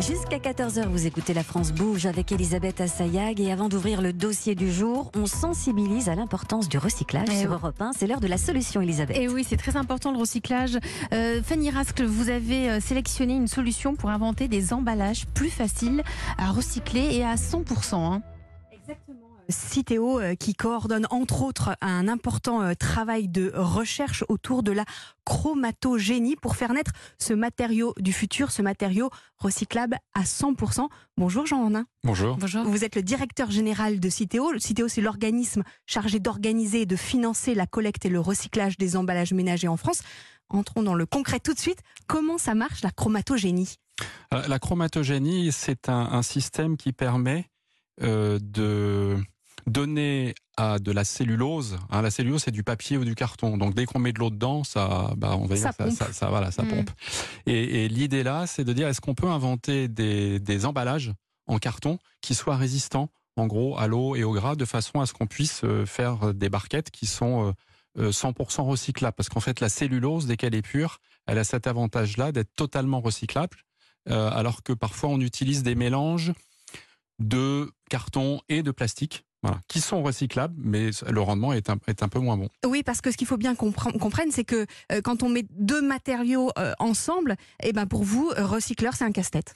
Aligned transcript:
Jusqu'à 0.00 0.38
14h, 0.38 0.86
vous 0.88 1.06
écoutez 1.06 1.32
La 1.32 1.42
France 1.44 1.72
Bouge 1.72 2.04
avec 2.06 2.30
Elisabeth 2.32 2.80
Assayag. 2.80 3.40
Et 3.40 3.50
avant 3.52 3.68
d'ouvrir 3.68 4.02
le 4.02 4.12
dossier 4.12 4.54
du 4.54 4.70
jour, 4.70 5.10
on 5.16 5.24
sensibilise 5.26 6.08
à 6.08 6.14
l'importance 6.14 6.68
du 6.68 6.76
recyclage 6.78 7.28
Eh 7.30 7.40
sur 7.40 7.50
oui. 7.50 7.56
Europe 7.56 7.80
1. 7.80 7.92
C'est 7.96 8.06
l'heure 8.06 8.20
de 8.20 8.26
la 8.26 8.36
solution, 8.36 8.80
Elisabeth. 8.82 9.16
Et 9.16 9.28
oui, 9.28 9.46
c'est 9.48 9.56
très 9.56 9.76
important 9.76 10.12
le 10.12 10.18
recyclage. 10.18 10.78
Euh, 11.12 11.40
Fanny 11.42 11.70
Rascle, 11.70 12.04
vous 12.04 12.28
avez 12.28 12.70
euh, 12.70 12.80
sélectionné 12.80 13.34
une 13.34 13.48
solution 13.48 13.94
pour 13.94 14.10
inventer 14.10 14.46
des 14.48 14.72
emballages 14.74 15.26
plus 15.32 15.50
faciles 15.50 16.02
à 16.38 16.50
recycler 16.50 17.14
et 17.16 17.24
à 17.24 17.36
100%. 17.36 17.94
hein. 17.94 18.22
Citeo 19.48 20.20
euh, 20.20 20.34
qui 20.34 20.54
coordonne 20.54 21.06
entre 21.10 21.42
autres 21.42 21.76
un 21.80 22.08
important 22.08 22.62
euh, 22.62 22.74
travail 22.74 23.28
de 23.28 23.52
recherche 23.54 24.24
autour 24.28 24.62
de 24.62 24.72
la 24.72 24.84
chromatogénie 25.24 26.36
pour 26.36 26.56
faire 26.56 26.72
naître 26.72 26.92
ce 27.18 27.32
matériau 27.32 27.94
du 27.98 28.12
futur, 28.12 28.50
ce 28.50 28.62
matériau 28.62 29.10
recyclable 29.38 29.98
à 30.14 30.22
100%. 30.22 30.88
Bonjour 31.16 31.46
Jean 31.46 31.62
Hornin. 31.62 31.86
Bonjour. 32.04 32.36
Bonjour. 32.36 32.64
Vous 32.64 32.84
êtes 32.84 32.96
le 32.96 33.02
directeur 33.02 33.50
général 33.50 34.00
de 34.00 34.08
Citeo. 34.08 34.52
Le 34.52 34.58
Citeo, 34.58 34.88
c'est 34.88 35.00
l'organisme 35.00 35.62
chargé 35.86 36.18
d'organiser 36.18 36.82
et 36.82 36.86
de 36.86 36.96
financer 36.96 37.54
la 37.54 37.66
collecte 37.66 38.04
et 38.04 38.10
le 38.10 38.20
recyclage 38.20 38.78
des 38.78 38.96
emballages 38.96 39.32
ménagers 39.32 39.68
en 39.68 39.76
France. 39.76 40.02
Entrons 40.48 40.82
dans 40.82 40.94
le 40.94 41.06
concret 41.06 41.40
tout 41.40 41.54
de 41.54 41.58
suite. 41.58 41.80
Comment 42.06 42.38
ça 42.38 42.54
marche 42.54 42.82
la 42.82 42.90
chromatogénie? 42.90 43.76
Euh, 44.32 44.46
La 44.48 44.58
chromatogénie, 44.58 45.52
c'est 45.52 45.88
un, 45.88 46.08
un 46.12 46.22
système 46.22 46.76
qui 46.76 46.92
permet 46.92 47.50
euh, 48.02 48.38
de 48.42 49.16
donner 49.66 50.34
à 50.56 50.78
de 50.78 50.92
la 50.92 51.04
cellulose. 51.04 51.78
hein, 51.90 52.02
la 52.02 52.10
cellulose, 52.10 52.42
c'est 52.44 52.50
du 52.50 52.62
papier 52.62 52.96
ou 52.96 53.04
du 53.04 53.14
carton. 53.14 53.56
Donc 53.56 53.74
dès 53.74 53.86
qu'on 53.86 53.98
met 53.98 54.12
de 54.12 54.18
l'eau 54.18 54.30
dedans, 54.30 54.62
ça, 54.64 55.12
bah, 55.16 55.36
on 55.38 55.46
va 55.46 55.56
Ça 55.56 55.62
dire, 55.70 55.74
ça, 55.76 55.84
pompe. 55.84 55.92
ça, 55.96 56.12
ça- 56.12 56.28
voilà, 56.28 56.50
ça 56.50 56.62
Mm. 56.62 56.68
pompe. 56.68 56.90
Et, 57.46 57.84
et 57.84 57.88
l'idée 57.88 58.22
là, 58.22 58.46
c'est 58.46 58.64
de 58.64 58.72
dire 58.72 58.88
est-ce 58.88 59.00
qu'on 59.00 59.14
peut 59.14 59.28
inventer 59.28 59.88
des, 59.88 60.38
des 60.40 60.64
emballages 60.66 61.12
en 61.46 61.58
carton 61.58 61.98
qui 62.20 62.34
soient 62.34 62.56
résistants, 62.56 63.10
en 63.36 63.46
gros, 63.46 63.76
à 63.78 63.86
l'eau 63.88 64.14
et 64.16 64.22
au 64.24 64.32
gras, 64.32 64.54
de 64.54 64.64
façon 64.64 65.00
à 65.00 65.06
ce 65.06 65.12
qu'on 65.12 65.26
puisse 65.26 65.62
euh, 65.64 65.84
faire 65.86 66.32
des 66.34 66.48
barquettes 66.48 66.90
qui 66.90 67.06
sont 67.06 67.48
euh, 67.48 67.52
euh, 68.04 68.12
100% 68.12 68.62
recyclables? 68.64 69.14
Parce 69.16 69.28
qu'en 69.28 69.40
fait, 69.40 69.60
la 69.60 69.68
cellulose, 69.68 70.26
dès 70.26 70.36
qu'elle 70.36 70.54
est 70.54 70.62
pure, 70.62 70.98
elle 71.26 71.38
a 71.38 71.44
cet 71.44 71.66
avantage-là 71.66 72.30
d'être 72.32 72.54
totalement 72.54 73.00
recyclable, 73.00 73.56
euh, 74.10 74.30
alors 74.30 74.62
que 74.62 74.72
parfois 74.72 75.08
on 75.08 75.20
utilise 75.20 75.62
des 75.62 75.74
mélanges 75.74 76.32
de 77.18 77.70
carton 77.90 78.40
et 78.48 78.62
de 78.62 78.70
plastique. 78.70 79.24
Voilà, 79.44 79.60
qui 79.68 79.82
sont 79.82 80.02
recyclables, 80.02 80.54
mais 80.56 80.88
le 81.06 81.20
rendement 81.20 81.52
est 81.52 81.68
un, 81.68 81.76
est 81.86 82.02
un 82.02 82.08
peu 82.08 82.18
moins 82.18 82.38
bon. 82.38 82.48
Oui, 82.64 82.82
parce 82.82 83.02
que 83.02 83.10
ce 83.10 83.18
qu'il 83.18 83.26
faut 83.26 83.36
bien 83.36 83.52
compre- 83.52 83.92
comprendre, 83.98 84.30
c'est 84.32 84.44
que 84.44 84.64
euh, 84.90 85.02
quand 85.02 85.22
on 85.22 85.28
met 85.28 85.44
deux 85.50 85.82
matériaux 85.82 86.50
euh, 86.58 86.72
ensemble, 86.78 87.36
eh 87.62 87.74
ben 87.74 87.84
pour 87.84 88.04
vous, 88.04 88.32
euh, 88.38 88.46
recycleur, 88.46 88.94
c'est 88.94 89.04
un 89.04 89.12
casse-tête. 89.12 89.54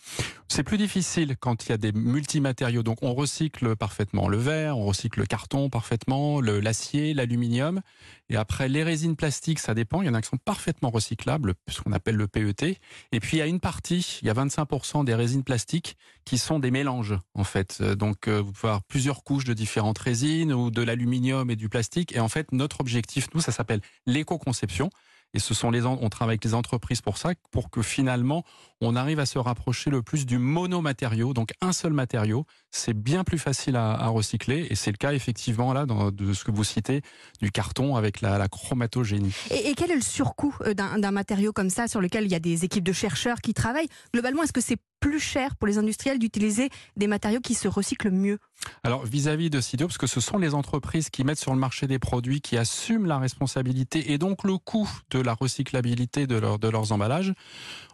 C'est 0.48 0.62
plus 0.62 0.76
difficile 0.76 1.36
quand 1.40 1.64
il 1.64 1.70
y 1.70 1.72
a 1.72 1.78
des 1.78 1.92
multimatériaux. 1.92 2.82
Donc 2.82 2.98
on 3.00 3.14
recycle 3.14 3.76
parfaitement 3.76 4.28
le 4.28 4.36
verre, 4.36 4.76
on 4.76 4.84
recycle 4.84 5.20
le 5.20 5.26
carton 5.26 5.70
parfaitement, 5.70 6.42
l'acier, 6.42 7.14
l'aluminium. 7.14 7.80
Et 8.28 8.36
après, 8.36 8.68
les 8.68 8.82
résines 8.84 9.16
plastiques, 9.16 9.58
ça 9.58 9.72
dépend. 9.72 10.02
Il 10.02 10.06
y 10.06 10.10
en 10.10 10.14
a 10.14 10.20
qui 10.20 10.28
sont 10.28 10.36
parfaitement 10.36 10.90
recyclables, 10.90 11.54
ce 11.68 11.80
qu'on 11.80 11.92
appelle 11.92 12.16
le 12.16 12.28
PET. 12.28 12.78
Et 13.12 13.20
puis 13.20 13.38
il 13.38 13.40
y 13.40 13.42
a 13.42 13.46
une 13.46 13.60
partie, 13.60 14.18
il 14.20 14.26
y 14.26 14.30
a 14.30 14.34
25% 14.34 15.04
des 15.06 15.14
résines 15.14 15.44
plastiques 15.44 15.96
qui 16.26 16.36
sont 16.36 16.58
des 16.58 16.70
mélanges, 16.70 17.14
en 17.32 17.44
fait. 17.44 17.80
Donc 17.82 18.28
euh, 18.28 18.42
vous 18.42 18.52
pouvez 18.52 18.68
avoir 18.68 18.82
plusieurs 18.82 19.24
couches 19.24 19.44
de 19.46 19.54
différentes 19.78 19.98
résines 19.98 20.52
ou 20.52 20.72
de 20.72 20.82
l'aluminium 20.82 21.50
et 21.50 21.56
du 21.56 21.68
plastique. 21.68 22.12
Et 22.12 22.18
en 22.18 22.28
fait, 22.28 22.50
notre 22.50 22.80
objectif, 22.80 23.28
nous, 23.32 23.40
ça 23.40 23.52
s'appelle 23.52 23.80
l'éco-conception. 24.06 24.90
Et 25.34 25.38
ce 25.38 25.54
sont 25.54 25.70
les, 25.70 25.84
on 25.84 26.08
travaille 26.08 26.32
avec 26.32 26.44
les 26.44 26.54
entreprises 26.54 27.00
pour 27.00 27.18
ça, 27.18 27.30
pour 27.52 27.70
que 27.70 27.82
finalement, 27.82 28.44
on 28.80 28.96
arrive 28.96 29.20
à 29.20 29.26
se 29.26 29.38
rapprocher 29.38 29.90
le 29.90 30.02
plus 30.02 30.24
du 30.24 30.38
monomatériau, 30.38 31.34
donc 31.34 31.50
un 31.60 31.72
seul 31.72 31.92
matériau. 31.92 32.46
C'est 32.70 32.94
bien 32.94 33.24
plus 33.24 33.38
facile 33.38 33.76
à, 33.76 34.08
recycler, 34.08 34.66
et 34.70 34.74
c'est 34.74 34.90
le 34.90 34.96
cas 34.96 35.12
effectivement 35.12 35.74
là 35.74 35.84
dans, 35.84 36.10
de 36.10 36.32
ce 36.32 36.44
que 36.44 36.50
vous 36.50 36.64
citez 36.64 37.02
du 37.42 37.52
carton 37.52 37.94
avec 37.94 38.22
la, 38.22 38.48
chromatogénie. 38.48 39.34
Et, 39.50 39.68
et 39.68 39.74
quel 39.74 39.90
est 39.90 39.96
le 39.96 40.00
surcoût 40.00 40.56
euh, 40.62 40.72
d'un 40.72 41.10
matériau 41.10 41.52
comme 41.52 41.70
ça 41.70 41.88
sur 41.88 42.00
lequel 42.00 42.24
il 42.24 42.32
y 42.32 42.34
a 42.34 42.40
des 42.40 42.64
équipes 42.64 42.84
de 42.84 42.92
chercheurs 42.92 43.42
qui 43.42 43.52
travaillent? 43.52 43.88
Globalement, 44.14 44.42
est-ce 44.42 44.54
que 44.54 44.62
c'est 44.62 44.78
plus 45.00 45.20
cher 45.20 45.56
pour 45.56 45.66
les 45.68 45.78
industriels 45.78 46.18
d'utiliser 46.18 46.70
des 46.96 47.06
matériaux 47.06 47.40
qui 47.40 47.54
se 47.54 47.68
recyclent 47.68 48.10
mieux 48.10 48.38
Alors 48.82 49.04
vis-à-vis 49.06 49.50
de 49.50 49.60
Cidio, 49.60 49.86
parce 49.86 49.98
que 49.98 50.06
ce 50.06 50.20
sont 50.20 50.38
les 50.38 50.54
entreprises 50.54 51.08
qui 51.10 51.24
mettent 51.24 51.38
sur 51.38 51.52
le 51.52 51.58
marché 51.60 51.86
des 51.86 51.98
produits, 51.98 52.40
qui 52.40 52.56
assument 52.56 53.06
la 53.06 53.18
responsabilité 53.18 54.12
et 54.12 54.18
donc 54.18 54.44
le 54.44 54.58
coût 54.58 54.88
de 55.10 55.20
la 55.20 55.34
recyclabilité 55.34 56.26
de, 56.26 56.36
leur- 56.36 56.58
de 56.58 56.68
leurs 56.68 56.92
emballages. 56.92 57.32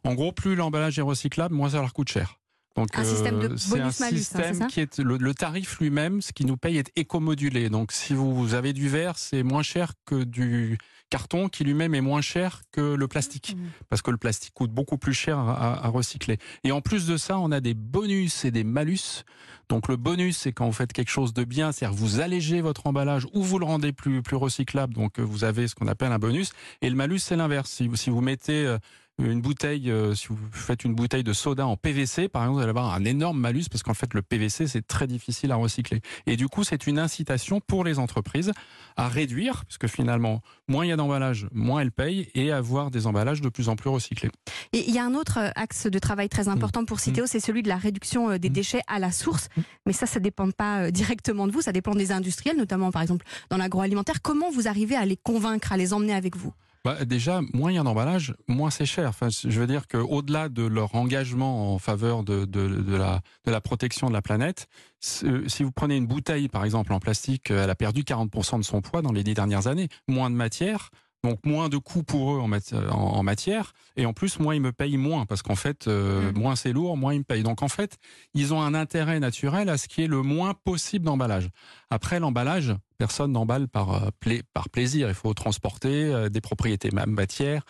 En 0.04 0.14
gros, 0.14 0.32
plus 0.32 0.54
l'emballage 0.54 0.98
est 0.98 1.02
recyclable, 1.02 1.54
moins 1.54 1.70
ça 1.70 1.80
leur 1.80 1.92
coûte 1.92 2.08
cher. 2.08 2.36
Donc, 2.76 2.88
Un 2.98 3.04
système 3.04 3.38
de 3.38 3.56
c'est 3.56 3.74
un 3.78 3.84
bonus-malus, 3.84 4.14
hein, 4.16 4.18
système 4.18 4.66
qui 4.66 4.80
est 4.80 4.98
le, 4.98 5.16
le 5.16 5.32
tarif 5.34 5.78
lui-même, 5.78 6.20
ce 6.20 6.32
qui 6.32 6.44
nous 6.44 6.56
paye 6.56 6.76
est 6.78 6.90
éco-modulé. 6.96 7.68
Donc, 7.70 7.92
si 7.92 8.14
vous 8.14 8.54
avez 8.54 8.72
du 8.72 8.88
verre, 8.88 9.16
c'est 9.16 9.44
moins 9.44 9.62
cher 9.62 9.92
que 10.06 10.24
du 10.24 10.76
carton, 11.10 11.48
qui 11.48 11.64
lui-même 11.64 11.94
est 11.94 12.00
moins 12.00 12.20
cher 12.20 12.62
que 12.72 12.94
le 12.94 13.06
plastique, 13.08 13.56
parce 13.88 14.02
que 14.02 14.10
le 14.10 14.16
plastique 14.16 14.52
coûte 14.54 14.72
beaucoup 14.72 14.98
plus 14.98 15.14
cher 15.14 15.38
à, 15.38 15.88
recycler. 15.88 16.38
Et 16.64 16.72
en 16.72 16.80
plus 16.80 17.06
de 17.06 17.16
ça, 17.16 17.38
on 17.38 17.52
a 17.52 17.60
des 17.60 17.74
bonus 17.74 18.44
et 18.44 18.50
des 18.50 18.64
malus. 18.64 19.24
Donc 19.68 19.88
le 19.88 19.96
bonus, 19.96 20.36
c'est 20.38 20.52
quand 20.52 20.66
vous 20.66 20.72
faites 20.72 20.92
quelque 20.92 21.10
chose 21.10 21.32
de 21.32 21.44
bien, 21.44 21.72
c'est-à-dire 21.72 21.96
vous 21.96 22.20
allégez 22.20 22.60
votre 22.60 22.86
emballage 22.86 23.26
ou 23.32 23.42
vous 23.42 23.58
le 23.58 23.64
rendez 23.64 23.92
plus, 23.92 24.22
plus 24.22 24.36
recyclable. 24.36 24.92
Donc 24.94 25.18
euh, 25.18 25.22
vous 25.22 25.44
avez 25.44 25.68
ce 25.68 25.74
qu'on 25.74 25.86
appelle 25.86 26.12
un 26.12 26.18
bonus. 26.18 26.52
Et 26.82 26.90
le 26.90 26.96
malus, 26.96 27.20
c'est 27.20 27.36
l'inverse. 27.36 27.70
Si, 27.70 27.86
vous- 27.88 27.96
si 27.96 28.10
vous 28.10 28.20
mettez 28.20 28.66
euh, 28.66 28.78
une 29.18 29.40
bouteille, 29.40 29.90
euh, 29.90 30.14
si 30.14 30.28
vous 30.28 30.38
faites 30.50 30.84
une 30.84 30.94
bouteille 30.94 31.22
de 31.22 31.32
soda 31.32 31.66
en 31.66 31.76
PVC, 31.76 32.28
par 32.28 32.42
exemple, 32.42 32.56
vous 32.56 32.62
allez 32.62 32.70
avoir 32.70 32.92
un 32.94 33.04
énorme 33.04 33.38
malus 33.38 33.64
parce 33.70 33.82
qu'en 33.82 33.94
fait 33.94 34.12
le 34.12 34.22
PVC, 34.22 34.66
c'est 34.66 34.86
très 34.86 35.06
difficile 35.06 35.52
à 35.52 35.56
recycler. 35.56 36.00
Et 36.26 36.36
du 36.36 36.48
coup, 36.48 36.64
c'est 36.64 36.86
une 36.86 36.98
incitation 36.98 37.60
pour 37.60 37.84
les 37.84 37.98
entreprises 37.98 38.52
à 38.96 39.08
réduire, 39.08 39.64
parce 39.64 39.78
que 39.78 39.86
finalement, 39.86 40.40
moins 40.68 40.84
il 40.84 40.88
y 40.88 40.92
a 40.92 40.96
d'emballage, 40.96 41.48
moins 41.52 41.80
elles 41.80 41.92
payent, 41.92 42.28
et 42.34 42.50
avoir 42.52 42.90
des 42.90 43.06
emballages 43.06 43.40
de 43.40 43.48
plus 43.48 43.68
en 43.68 43.76
plus 43.76 43.90
recyclés. 43.90 44.30
Et 44.72 44.88
il 44.88 44.94
y 44.94 44.98
a 44.98 45.04
un 45.04 45.14
autre 45.14 45.38
euh, 45.38 45.50
axe 45.54 45.86
de 45.86 45.98
travail 45.98 46.28
très 46.28 46.48
important 46.48 46.84
pour 46.84 47.00
Citeo, 47.00 47.26
c'est 47.26 47.40
celui 47.40 47.62
de 47.62 47.68
la 47.68 47.76
réduction 47.76 48.30
euh, 48.30 48.38
des 48.38 48.50
Mm. 48.50 48.52
déchets 48.52 48.82
à 48.86 48.98
la 48.98 49.12
source. 49.12 49.48
Mais 49.86 49.92
ça, 49.92 50.06
ça 50.06 50.20
dépend 50.20 50.50
pas 50.50 50.90
directement 50.90 51.46
de 51.46 51.52
vous, 51.52 51.60
ça 51.60 51.72
dépend 51.72 51.94
des 51.94 52.12
industriels, 52.12 52.56
notamment 52.56 52.90
par 52.90 53.02
exemple 53.02 53.24
dans 53.50 53.56
l'agroalimentaire. 53.56 54.22
Comment 54.22 54.50
vous 54.50 54.68
arrivez 54.68 54.96
à 54.96 55.04
les 55.04 55.16
convaincre, 55.16 55.72
à 55.72 55.76
les 55.76 55.92
emmener 55.92 56.14
avec 56.14 56.36
vous? 56.36 56.52
Bah, 56.84 57.04
déjà, 57.06 57.40
moins 57.54 57.72
il 57.72 57.76
y 57.76 57.78
a 57.78 57.82
d'emballage, 57.82 58.34
moins 58.46 58.68
c'est 58.70 58.84
cher. 58.84 59.08
Enfin, 59.08 59.28
je 59.30 59.58
veux 59.58 59.66
dire 59.66 59.88
qu'au-delà 59.88 60.50
de 60.50 60.62
leur 60.64 60.94
engagement 60.94 61.72
en 61.74 61.78
faveur 61.78 62.24
de, 62.24 62.44
de, 62.44 62.68
de 62.68 62.94
la, 62.96 63.22
de 63.46 63.50
la 63.50 63.60
protection 63.62 64.08
de 64.08 64.12
la 64.12 64.20
planète, 64.20 64.66
ce- 65.00 65.48
si 65.48 65.62
vous 65.62 65.72
prenez 65.72 65.96
une 65.96 66.06
bouteille, 66.06 66.48
par 66.48 66.62
exemple, 66.64 66.92
en 66.92 67.00
plastique, 67.00 67.50
euh, 67.50 67.64
elle 67.64 67.70
a 67.70 67.74
perdu 67.74 68.02
40% 68.02 68.58
de 68.58 68.64
son 68.64 68.82
poids 68.82 69.00
dans 69.00 69.12
les 69.12 69.24
dix 69.24 69.32
dernières 69.32 69.66
années. 69.66 69.88
Moins 70.08 70.28
de 70.28 70.34
matière, 70.36 70.90
donc 71.22 71.38
moins 71.46 71.70
de 71.70 71.78
coûts 71.78 72.02
pour 72.02 72.34
eux 72.34 72.38
en, 72.40 72.50
en 72.92 73.22
matière, 73.22 73.72
et 73.96 74.04
en 74.04 74.12
plus, 74.12 74.38
moins 74.38 74.54
ils 74.54 74.60
me 74.60 74.72
payent 74.72 74.98
moins, 74.98 75.24
parce 75.24 75.40
qu'en 75.40 75.54
fait, 75.56 75.88
euh, 75.88 76.32
Mm. 76.32 76.38
moins 76.38 76.54
c'est 76.54 76.72
lourd, 76.74 76.98
moins 76.98 77.14
ils 77.14 77.20
me 77.20 77.24
payent. 77.24 77.42
Donc 77.42 77.62
en 77.62 77.68
fait, 77.68 77.96
ils 78.34 78.52
ont 78.52 78.60
un 78.60 78.74
intérêt 78.74 79.20
naturel 79.20 79.70
à 79.70 79.78
ce 79.78 79.88
qu'il 79.88 80.02
y 80.02 80.04
ait 80.04 80.08
le 80.10 80.20
moins 80.20 80.52
possible 80.64 81.06
d'emballage. 81.06 81.48
Après, 81.88 82.20
l'emballage, 82.20 82.74
personne 83.04 83.32
n'emballe 83.32 83.68
par, 83.68 83.92
euh, 83.92 84.08
pla- 84.18 84.40
par 84.54 84.70
plaisir. 84.70 85.08
Il 85.08 85.14
faut 85.14 85.34
transporter 85.34 86.04
euh, 86.06 86.30
des 86.30 86.40
propriétés 86.40 86.88
ma- 86.90 87.04
matières. 87.04 87.62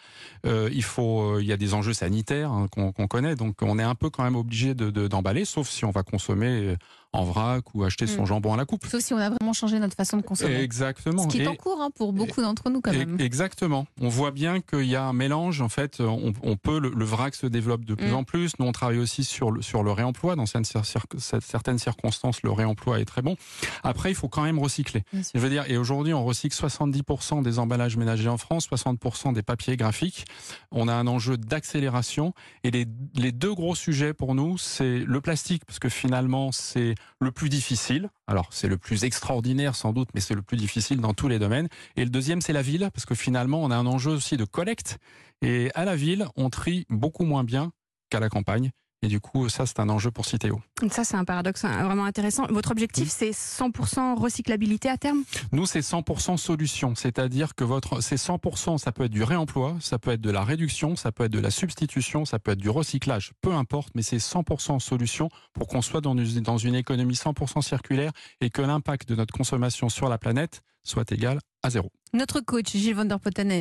Euh, 0.46 0.70
il 0.72 0.84
faut, 0.84 1.40
il 1.40 1.46
y 1.46 1.52
a 1.52 1.56
des 1.56 1.74
enjeux 1.74 1.92
sanitaires 1.92 2.52
hein, 2.52 2.68
qu'on 2.72 2.92
connaît, 3.08 3.34
donc 3.34 3.56
on 3.62 3.78
est 3.80 3.82
un 3.82 3.96
peu 3.96 4.10
quand 4.10 4.22
même 4.22 4.36
obligé 4.36 4.74
de- 4.74 4.90
de- 4.90 5.08
d'emballer, 5.08 5.44
sauf 5.44 5.68
si 5.68 5.84
on 5.84 5.90
va 5.90 6.04
consommer 6.04 6.76
en 7.12 7.24
vrac 7.24 7.62
ou 7.74 7.84
acheter 7.84 8.08
son 8.08 8.22
Mm. 8.22 8.26
jambon 8.26 8.54
à 8.54 8.56
la 8.56 8.64
coupe. 8.64 8.84
Sauf 8.86 9.00
si 9.00 9.14
on 9.14 9.18
a 9.18 9.30
vraiment 9.30 9.52
changé 9.52 9.78
notre 9.78 9.94
façon 9.96 10.16
de 10.16 10.22
consommer. 10.22 10.56
Exactement. 10.60 11.22
Ce 11.22 11.28
qui 11.28 11.38
est 11.40 11.44
Et- 11.44 11.48
en 11.48 11.54
cours 11.54 11.80
hein, 11.80 11.90
pour 11.94 12.12
beaucoup 12.12 12.42
d'entre 12.42 12.70
nous 12.70 12.80
quand 12.80 12.92
même. 12.92 13.20
Exactement. 13.20 13.86
On 14.00 14.08
voit 14.08 14.32
bien 14.32 14.60
qu'il 14.60 14.86
y 14.86 14.96
a 14.96 15.04
un 15.04 15.12
mélange. 15.12 15.60
En 15.60 15.68
fait, 15.68 16.00
on, 16.00 16.32
on 16.42 16.56
peut 16.56 16.80
le, 16.80 16.90
le 16.90 17.04
vrac 17.04 17.36
se 17.36 17.46
développe 17.46 17.84
de 17.84 17.94
plus 17.94 18.10
Mm. 18.10 18.14
en 18.14 18.24
plus. 18.24 18.52
Nous, 18.58 18.66
on 18.66 18.72
travaille 18.72 18.98
aussi 18.98 19.22
sur 19.22 19.52
le, 19.52 19.62
sur 19.62 19.84
le 19.84 19.92
réemploi. 19.92 20.34
Dans 20.34 20.46
certaines, 20.46 20.64
cir- 20.82 21.40
certaines 21.40 21.78
circonstances, 21.78 22.42
le 22.42 22.50
réemploi 22.50 22.98
est 22.98 23.04
très 23.04 23.22
bon. 23.22 23.36
Après, 23.84 24.10
il 24.10 24.16
faut 24.16 24.28
quand 24.28 24.42
même 24.42 24.58
recycler. 24.58 25.04
Je 25.34 25.38
veux 25.40 25.48
dire, 25.48 25.64
et 25.68 25.76
aujourd'hui, 25.76 26.12
on 26.12 26.24
recycle 26.24 26.54
70% 26.54 27.42
des 27.42 27.58
emballages 27.58 27.96
ménagers 27.96 28.28
en 28.28 28.36
France, 28.36 28.68
60% 28.68 29.32
des 29.32 29.42
papiers 29.42 29.76
graphiques. 29.76 30.24
On 30.70 30.88
a 30.88 30.94
un 30.94 31.06
enjeu 31.06 31.36
d'accélération. 31.36 32.34
Et 32.62 32.70
les 32.70 33.32
deux 33.32 33.54
gros 33.54 33.74
sujets 33.74 34.12
pour 34.12 34.34
nous, 34.34 34.58
c'est 34.58 34.98
le 34.98 35.20
plastique, 35.20 35.64
parce 35.64 35.78
que 35.78 35.88
finalement, 35.88 36.52
c'est 36.52 36.94
le 37.20 37.30
plus 37.30 37.48
difficile. 37.48 38.10
Alors, 38.26 38.48
c'est 38.50 38.68
le 38.68 38.76
plus 38.76 39.04
extraordinaire 39.04 39.76
sans 39.76 39.92
doute, 39.92 40.08
mais 40.14 40.20
c'est 40.20 40.34
le 40.34 40.42
plus 40.42 40.56
difficile 40.56 41.00
dans 41.00 41.14
tous 41.14 41.28
les 41.28 41.38
domaines. 41.38 41.68
Et 41.96 42.04
le 42.04 42.10
deuxième, 42.10 42.40
c'est 42.40 42.52
la 42.52 42.62
ville, 42.62 42.90
parce 42.92 43.06
que 43.06 43.14
finalement, 43.14 43.62
on 43.62 43.70
a 43.70 43.76
un 43.76 43.86
enjeu 43.86 44.12
aussi 44.12 44.36
de 44.36 44.44
collecte. 44.44 44.98
Et 45.42 45.70
à 45.74 45.84
la 45.84 45.96
ville, 45.96 46.26
on 46.36 46.50
trie 46.50 46.86
beaucoup 46.90 47.24
moins 47.24 47.44
bien 47.44 47.72
qu'à 48.10 48.20
la 48.20 48.28
campagne. 48.28 48.70
Et 49.02 49.08
du 49.08 49.20
coup, 49.20 49.50
ça, 49.50 49.66
c'est 49.66 49.80
un 49.80 49.90
enjeu 49.90 50.10
pour 50.10 50.24
Citeo. 50.24 50.62
Ça, 50.90 51.04
c'est 51.04 51.16
un 51.16 51.24
paradoxe 51.24 51.64
hein, 51.64 51.84
vraiment 51.84 52.06
intéressant. 52.06 52.46
Votre 52.48 52.70
objectif, 52.70 53.08
c'est 53.10 53.32
100% 53.32 54.18
recyclabilité 54.18 54.88
à 54.88 54.96
terme? 54.96 55.24
Nous, 55.52 55.66
c'est 55.66 55.80
100% 55.80 56.38
solution. 56.38 56.94
C'est-à-dire 56.94 57.54
que 57.54 57.64
votre, 57.64 58.00
c'est 58.00 58.16
100%, 58.16 58.78
ça 58.78 58.92
peut 58.92 59.04
être 59.04 59.10
du 59.10 59.22
réemploi, 59.22 59.76
ça 59.80 59.98
peut 59.98 60.12
être 60.12 60.22
de 60.22 60.30
la 60.30 60.42
réduction, 60.42 60.96
ça 60.96 61.12
peut 61.12 61.24
être 61.24 61.32
de 61.32 61.38
la 61.38 61.50
substitution, 61.50 62.24
ça 62.24 62.38
peut 62.38 62.52
être 62.52 62.58
du 62.58 62.70
recyclage. 62.70 63.32
Peu 63.42 63.52
importe, 63.52 63.90
mais 63.94 64.02
c'est 64.02 64.16
100% 64.16 64.78
solution 64.78 65.28
pour 65.52 65.68
qu'on 65.68 65.82
soit 65.82 66.00
dans 66.00 66.16
une, 66.16 66.40
dans 66.40 66.58
une 66.58 66.74
économie 66.74 67.14
100% 67.14 67.60
circulaire 67.60 68.12
et 68.40 68.48
que 68.48 68.62
l'impact 68.62 69.08
de 69.08 69.16
notre 69.16 69.34
consommation 69.34 69.90
sur 69.90 70.08
la 70.08 70.16
planète 70.16 70.62
soit 70.84 71.10
égal 71.12 71.38
à 71.62 71.70
zéro. 71.70 71.90
Notre 72.12 72.40
coach 72.40 72.70
Gilles 72.70 72.94
van 72.94 73.06
der 73.06 73.18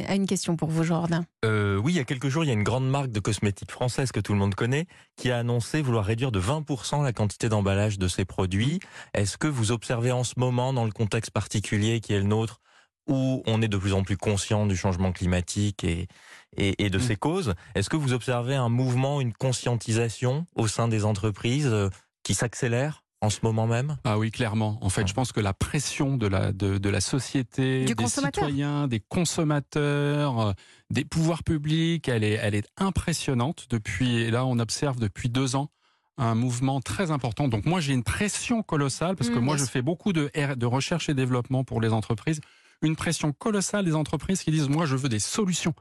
a 0.08 0.16
une 0.16 0.28
question 0.28 0.56
pour 0.56 0.70
vous, 0.70 0.84
Jordan. 0.84 1.26
Euh, 1.44 1.78
oui, 1.78 1.94
il 1.94 1.96
y 1.96 2.00
a 2.00 2.04
quelques 2.04 2.30
jours, 2.30 2.44
il 2.44 2.48
y 2.48 2.52
a 2.52 2.54
une 2.54 2.64
grande 2.64 2.88
marque 2.88 3.12
de 3.12 3.20
cosmétiques 3.20 3.72
française 3.72 4.12
que 4.12 4.20
tout 4.20 4.34
le 4.34 4.40
monde 4.40 4.54
connaît 4.54 4.86
qui 5.16 5.32
a 5.32 5.40
annoncé 5.40 5.82
vouloir 5.82 6.06
réduire 6.06 6.32
de 6.32 6.40
20% 6.40 7.02
la 7.04 7.14
quantité 7.14 7.50
d'emballage 7.50 7.98
de 7.98 8.08
ses 8.08 8.26
produits. 8.26 8.80
Est-ce 9.14 9.38
que 9.38 9.48
vous 9.48 9.72
observez 9.72 10.12
en 10.12 10.24
ce 10.24 10.34
moment, 10.38 10.74
dans 10.74 10.86
le 10.86 10.92
contexte 10.92 11.32
particulier 11.32 12.00
qui 12.00 12.14
est 12.14 12.20
le 12.20 12.26
nôtre, 12.26 12.60
où 13.08 13.42
on 13.48 13.62
est 13.62 13.68
de 13.68 13.78
plus 13.78 13.94
en 13.94 14.04
plus 14.04 14.18
conscient 14.18 14.66
du 14.66 14.76
changement 14.78 15.12
climatique 15.12 15.84
et, 15.84 16.08
et, 16.56 16.86
et 16.86 16.90
de 16.90 16.98
Mm. 16.98 17.02
ses 17.02 17.16
causes, 17.16 17.54
est-ce 17.76 17.90
que 17.90 17.98
vous 17.98 18.14
observez 18.14 18.56
un 18.56 18.70
mouvement, 18.70 19.20
une 19.20 19.34
conscientisation 19.34 20.46
au 20.56 20.68
sein 20.68 20.88
des 20.88 21.06
entreprises 21.06 21.68
euh, 21.68 21.90
qui 22.24 22.34
s'accélère? 22.34 23.03
En 23.24 23.30
ce 23.30 23.40
moment 23.44 23.68
même? 23.68 23.98
Ah 24.04 24.18
oui, 24.20 24.32
clairement. 24.32 24.78
En 24.82 24.90
fait, 24.90 25.02
Ouais. 25.02 25.08
je 25.08 25.14
pense 25.14 25.32
que 25.32 25.40
la 25.40 25.54
pression 25.54 26.18
de 26.18 26.28
la, 26.28 26.52
de, 26.52 26.78
de 26.78 26.90
la 26.90 27.00
société, 27.02 27.86
Du 27.86 27.96
des 27.96 28.08
citoyens, 28.08 28.88
des 28.88 29.00
consommateurs, 29.00 30.40
euh, 30.40 30.52
des 30.90 31.06
pouvoirs 31.06 31.44
publics, 31.44 32.08
elle 32.10 32.24
est, 32.24 32.34
elle 32.42 32.56
est 32.56 32.68
impressionnante. 32.78 33.68
Depuis, 33.70 34.18
et 34.18 34.32
là, 34.32 34.46
on 34.46 34.60
observe 34.60 35.00
depuis 35.00 35.30
deux 35.30 35.56
ans 35.56 35.70
un 36.18 36.36
mouvement 36.36 36.80
très 36.82 37.10
important. 37.12 37.48
Donc 37.48 37.66
moi, 37.66 37.80
j'ai 37.80 37.94
une 37.94 38.04
pression 38.04 38.62
colossale 38.62 39.16
parce 39.16 39.30
que 39.30 39.40
Mm, 39.40 39.44
moi, 39.46 39.58
je 39.58 39.66
fais 39.66 39.82
beaucoup 39.82 40.14
de, 40.14 40.30
de 40.56 40.66
recherche 40.66 41.10
et 41.10 41.14
développement 41.14 41.64
pour 41.64 41.82
les 41.82 41.90
entreprises. 41.92 42.40
Une 42.84 42.96
pression 42.96 43.32
colossale 43.32 43.86
des 43.86 43.96
entreprises 43.96 44.44
qui 44.44 44.52
disent, 44.52 44.70
moi, 44.70 44.86
je 44.86 44.96
veux 44.96 45.10
des 45.10 45.20
solutions. 45.20 45.74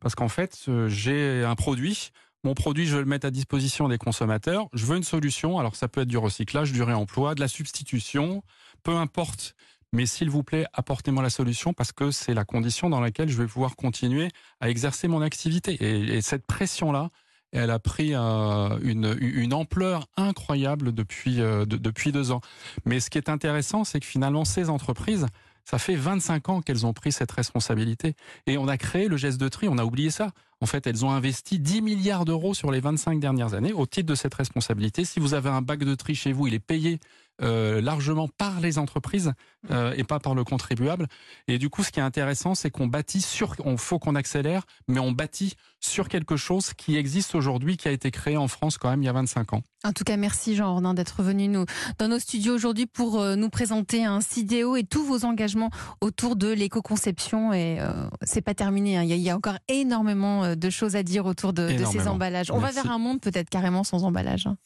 Parce 0.00 0.14
qu'en 0.14 0.28
fait, 0.28 0.58
euh, 0.68 0.88
j'ai 0.88 1.42
un 1.44 1.54
produit, 1.54 2.10
mon 2.44 2.54
produit, 2.54 2.86
je 2.86 2.94
veux 2.96 3.02
le 3.02 3.06
mettre 3.08 3.26
à 3.26 3.30
disposition 3.30 3.88
des 3.88 3.98
consommateurs. 3.98 4.68
Je 4.72 4.84
veux 4.84 4.96
une 4.96 5.02
solution. 5.04 5.58
Alors, 5.58 5.76
ça 5.76 5.88
peut 5.88 6.02
être 6.02 6.08
du 6.08 6.18
recyclage, 6.18 6.72
du 6.72 6.82
réemploi, 6.82 7.34
de 7.34 7.40
la 7.40 7.48
substitution, 7.48 8.42
peu 8.82 8.96
importe. 8.96 9.54
Mais 9.92 10.06
s'il 10.06 10.30
vous 10.30 10.42
plaît, 10.42 10.66
apportez-moi 10.72 11.22
la 11.22 11.30
solution 11.30 11.72
parce 11.74 11.92
que 11.92 12.10
c'est 12.10 12.34
la 12.34 12.44
condition 12.44 12.88
dans 12.88 13.00
laquelle 13.00 13.28
je 13.28 13.36
vais 13.36 13.46
pouvoir 13.46 13.76
continuer 13.76 14.28
à 14.60 14.70
exercer 14.70 15.06
mon 15.06 15.20
activité. 15.20 15.74
Et, 15.80 16.16
et 16.16 16.22
cette 16.22 16.46
pression-là, 16.46 17.10
elle 17.52 17.70
a 17.70 17.78
pris 17.78 18.14
euh, 18.14 18.78
une, 18.82 19.52
ampleur 19.52 20.08
incroyable 20.16 20.92
depuis, 20.92 21.40
euh, 21.40 21.66
de- 21.66 21.76
depuis 21.76 22.10
deux 22.10 22.30
ans. 22.32 22.40
Mais 22.86 22.98
ce 23.00 23.10
qui 23.10 23.18
est 23.18 23.28
intéressant, 23.28 23.84
c'est 23.84 24.00
que 24.00 24.06
finalement, 24.06 24.44
ces 24.46 24.70
entreprises, 24.70 25.26
ça 25.64 25.78
fait 25.78 25.94
25 25.94 26.48
ans 26.48 26.60
qu'elles 26.62 26.86
ont 26.86 26.94
pris 26.94 27.12
cette 27.12 27.30
responsabilité. 27.30 28.14
Et 28.46 28.56
on 28.56 28.68
a 28.68 28.78
créé 28.78 29.08
le 29.08 29.16
geste 29.18 29.38
de 29.38 29.48
tri, 29.48 29.68
on 29.68 29.78
a 29.78 29.84
oublié 29.84 30.10
ça. 30.10 30.30
En 30.62 30.66
fait, 30.66 30.86
elles 30.86 31.04
ont 31.04 31.10
investi 31.10 31.58
10 31.58 31.82
milliards 31.82 32.24
d'euros 32.24 32.54
sur 32.54 32.70
les 32.70 32.78
25 32.78 33.18
dernières 33.18 33.54
années 33.54 33.72
au 33.72 33.84
titre 33.84 34.08
de 34.08 34.14
cette 34.14 34.34
responsabilité. 34.34 35.04
Si 35.04 35.18
vous 35.18 35.34
avez 35.34 35.48
un 35.48 35.60
bac 35.60 35.80
de 35.80 35.94
tri 35.96 36.14
chez 36.14 36.32
vous, 36.32 36.46
il 36.46 36.54
est 36.54 36.60
payé 36.60 37.00
euh, 37.40 37.80
largement 37.80 38.28
par 38.28 38.60
les 38.60 38.78
entreprises 38.78 39.32
euh, 39.70 39.94
et 39.96 40.04
pas 40.04 40.20
par 40.20 40.34
le 40.34 40.44
contribuable. 40.44 41.08
Et 41.48 41.58
du 41.58 41.70
coup, 41.70 41.82
ce 41.82 41.90
qui 41.90 41.98
est 41.98 42.02
intéressant, 42.02 42.54
c'est 42.54 42.70
qu'on 42.70 42.86
bâtit 42.86 43.22
sur, 43.22 43.56
on 43.64 43.76
faut 43.76 43.98
qu'on 43.98 44.14
accélère, 44.14 44.62
mais 44.86 45.00
on 45.00 45.10
bâtit 45.10 45.54
sur 45.80 46.08
quelque 46.08 46.36
chose 46.36 46.72
qui 46.74 46.96
existe 46.96 47.34
aujourd'hui, 47.34 47.78
qui 47.78 47.88
a 47.88 47.90
été 47.90 48.12
créé 48.12 48.36
en 48.36 48.46
France 48.46 48.78
quand 48.78 48.90
même 48.90 49.02
il 49.02 49.06
y 49.06 49.08
a 49.08 49.12
25 49.12 49.54
ans. 49.54 49.62
En 49.82 49.92
tout 49.92 50.04
cas, 50.04 50.16
merci 50.16 50.54
Jean 50.54 50.68
Ordin 50.68 50.94
d'être 50.94 51.22
venu 51.24 51.48
nous, 51.48 51.64
dans 51.98 52.06
nos 52.06 52.20
studios 52.20 52.54
aujourd'hui 52.54 52.86
pour 52.86 53.20
euh, 53.20 53.34
nous 53.34 53.48
présenter 53.48 54.04
un 54.04 54.20
CIDEO 54.20 54.76
et 54.76 54.84
tous 54.84 55.04
vos 55.04 55.24
engagements 55.24 55.70
autour 56.00 56.36
de 56.36 56.52
l'éco-conception. 56.52 57.52
Et 57.52 57.78
c'est 58.22 58.42
pas 58.42 58.54
terminé, 58.54 58.98
hein. 58.98 59.02
il, 59.02 59.16
y 59.16 59.30
a, 59.30 59.36
encore 59.36 59.58
énormément 59.68 60.51
de 60.54 60.70
choses 60.70 60.96
à 60.96 61.02
dire 61.02 61.26
autour 61.26 61.52
de, 61.52 61.72
de 61.78 61.84
ces 61.84 62.06
emballages. 62.08 62.50
On 62.50 62.60
Merci. 62.60 62.76
va 62.76 62.82
vers 62.82 62.92
un 62.92 62.98
monde 62.98 63.20
peut-être 63.20 63.48
carrément 63.50 63.84
sans 63.84 64.04
emballage. 64.04 64.46
hein. 64.46 64.56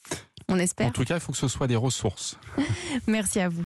On 0.48 0.54
En 0.54 0.58
espère. 0.60 0.92
tout 0.92 1.04
cas, 1.04 1.14
il 1.14 1.20
faut 1.20 1.32
que 1.32 1.38
ce 1.38 1.48
soit 1.48 1.66
des 1.66 1.74
ressources. 1.76 2.38
Merci 3.08 3.40
à 3.40 3.48
vous. 3.48 3.54